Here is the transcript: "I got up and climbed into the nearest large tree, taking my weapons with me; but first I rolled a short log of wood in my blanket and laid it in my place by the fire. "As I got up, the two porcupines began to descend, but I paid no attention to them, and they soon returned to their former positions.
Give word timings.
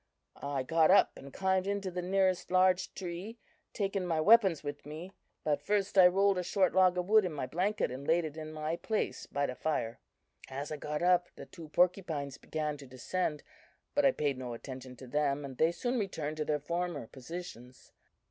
"I 0.41 0.63
got 0.63 0.89
up 0.89 1.11
and 1.15 1.31
climbed 1.31 1.67
into 1.67 1.91
the 1.91 2.01
nearest 2.01 2.49
large 2.49 2.91
tree, 2.95 3.37
taking 3.71 4.03
my 4.07 4.19
weapons 4.19 4.63
with 4.63 4.83
me; 4.83 5.11
but 5.43 5.61
first 5.61 5.95
I 5.95 6.07
rolled 6.07 6.39
a 6.39 6.43
short 6.43 6.73
log 6.73 6.97
of 6.97 7.07
wood 7.07 7.23
in 7.23 7.31
my 7.31 7.45
blanket 7.45 7.91
and 7.91 8.07
laid 8.07 8.25
it 8.25 8.35
in 8.35 8.51
my 8.51 8.77
place 8.77 9.27
by 9.27 9.45
the 9.45 9.53
fire. 9.53 9.99
"As 10.49 10.71
I 10.71 10.77
got 10.77 11.03
up, 11.03 11.27
the 11.35 11.45
two 11.45 11.69
porcupines 11.69 12.39
began 12.39 12.77
to 12.77 12.87
descend, 12.87 13.43
but 13.93 14.03
I 14.03 14.11
paid 14.11 14.39
no 14.39 14.55
attention 14.55 14.95
to 14.95 15.05
them, 15.05 15.45
and 15.45 15.59
they 15.59 15.71
soon 15.71 15.99
returned 15.99 16.37
to 16.37 16.45
their 16.45 16.57
former 16.59 17.05
positions. 17.05 17.91